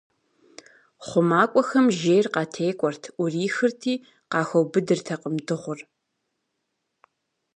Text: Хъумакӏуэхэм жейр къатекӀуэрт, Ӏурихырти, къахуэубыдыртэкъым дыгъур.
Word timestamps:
Хъумакӏуэхэм 1.07 1.87
жейр 1.99 2.25
къатекӀуэрт, 2.33 3.03
Ӏурихырти, 3.15 3.93
къахуэубыдыртэкъым 4.31 5.35
дыгъур. 5.45 5.79